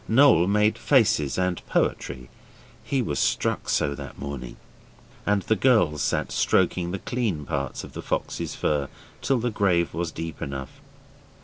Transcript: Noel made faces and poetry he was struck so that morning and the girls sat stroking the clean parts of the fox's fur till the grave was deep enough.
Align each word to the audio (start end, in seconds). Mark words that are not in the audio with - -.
Noel 0.07 0.47
made 0.47 0.79
faces 0.79 1.37
and 1.37 1.63
poetry 1.67 2.27
he 2.83 3.03
was 3.03 3.19
struck 3.19 3.69
so 3.69 3.93
that 3.93 4.17
morning 4.17 4.57
and 5.27 5.43
the 5.43 5.55
girls 5.55 6.01
sat 6.01 6.31
stroking 6.31 6.89
the 6.89 6.97
clean 6.97 7.45
parts 7.45 7.83
of 7.83 7.93
the 7.93 8.01
fox's 8.01 8.55
fur 8.55 8.89
till 9.21 9.37
the 9.37 9.51
grave 9.51 9.93
was 9.93 10.11
deep 10.11 10.41
enough. 10.41 10.81